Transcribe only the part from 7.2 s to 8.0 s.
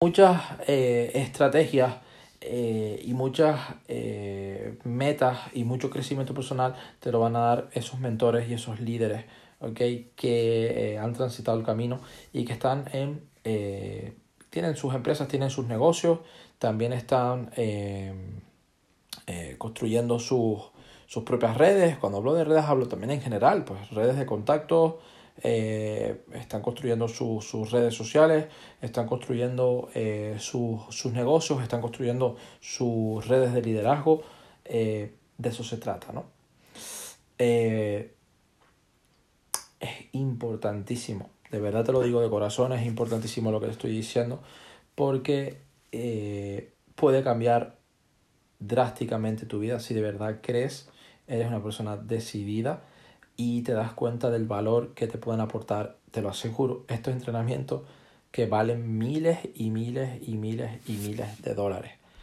a dar esos